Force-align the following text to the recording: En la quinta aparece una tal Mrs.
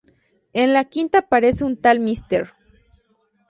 En 0.53 0.73
la 0.73 0.83
quinta 0.85 1.19
aparece 1.19 1.63
una 1.63 1.75
tal 1.75 1.99
Mrs. 1.99 2.53